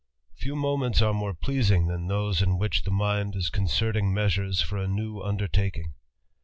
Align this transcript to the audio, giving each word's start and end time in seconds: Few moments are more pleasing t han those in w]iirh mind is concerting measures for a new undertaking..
Few 0.33 0.55
moments 0.55 0.99
are 1.03 1.13
more 1.13 1.35
pleasing 1.35 1.85
t 1.85 1.91
han 1.91 2.07
those 2.07 2.41
in 2.41 2.57
w]iirh 2.57 2.91
mind 2.91 3.35
is 3.35 3.51
concerting 3.51 4.11
measures 4.11 4.59
for 4.59 4.77
a 4.79 4.87
new 4.87 5.21
undertaking.. 5.21 5.93